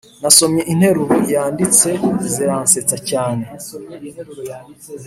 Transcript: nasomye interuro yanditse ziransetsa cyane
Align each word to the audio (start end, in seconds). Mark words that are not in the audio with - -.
nasomye 0.21 0.61
interuro 0.73 1.15
yanditse 1.33 1.89
ziransetsa 2.33 2.97
cyane 3.09 3.45